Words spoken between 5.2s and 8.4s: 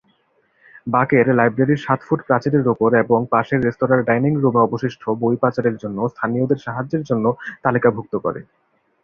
বই পাচারের জন্য স্থানীয়দের সাহায্যের জন্য তালিকাভুক্ত করে।